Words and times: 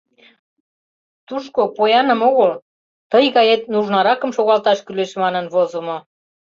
Тушко 1.27 1.61
пояным 1.77 2.21
огыл, 2.29 2.51
тый 3.11 3.25
гает. 3.35 3.61
нужнаракым 3.73 4.31
шогалташ 4.37 4.79
кӱлеш, 4.85 5.11
манын 5.23 5.45
возымо. 5.53 5.97